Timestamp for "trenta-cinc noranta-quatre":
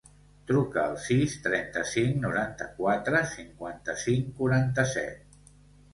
1.43-3.23